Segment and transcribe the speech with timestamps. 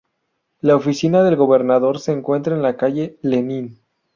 [0.61, 3.79] La oficina del gobernador se encuentra en la calle Lenin.